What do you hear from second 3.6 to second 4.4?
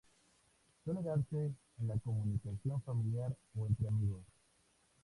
entre amigos.